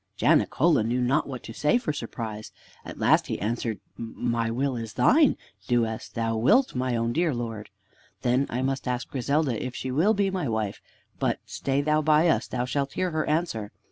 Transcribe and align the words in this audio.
Janicola 0.17 0.83
knew 0.83 0.99
not 0.99 1.27
what 1.27 1.43
to 1.43 1.53
say 1.53 1.77
for 1.77 1.93
surprise. 1.93 2.51
At 2.83 2.97
last 2.97 3.27
he 3.27 3.39
answered, 3.39 3.79
"My 3.97 4.49
will 4.49 4.75
is 4.75 4.93
thine! 4.93 5.37
Do 5.67 5.85
as 5.85 6.09
thou 6.09 6.35
wilt, 6.37 6.73
my 6.73 6.95
own 6.95 7.13
dear 7.13 7.35
Lord!" 7.35 7.69
"Then 8.23 8.47
must 8.65 8.87
I 8.87 8.93
ask 8.93 9.09
Griselda 9.09 9.63
if 9.63 9.75
she 9.75 9.91
will 9.91 10.15
be 10.15 10.31
my 10.31 10.49
wife; 10.49 10.81
but 11.19 11.39
stay 11.45 11.81
thou 11.81 12.01
by 12.01 12.27
us. 12.29 12.47
Thou 12.47 12.65
shalt 12.65 12.93
hear 12.93 13.11
her 13.11 13.29
answer." 13.29 13.71